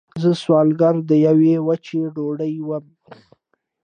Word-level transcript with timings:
زه 0.21 0.29
سوالګره 0.43 0.99
د 1.09 1.11
یوې 1.27 1.53
وچې 1.67 2.01
ډوډۍ 2.15 2.53
یم 2.61 2.85